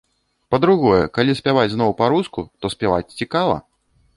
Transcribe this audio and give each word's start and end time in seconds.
Па-другое, 0.53 1.01
калі 1.17 1.35
спяваць 1.39 1.67
зноў 1.75 1.91
па-руску, 1.99 2.47
то 2.63 2.73
спяваць 2.77 3.15
цікава. 3.21 3.55